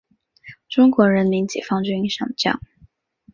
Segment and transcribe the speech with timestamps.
[0.67, 2.59] 中国人民解放军上将。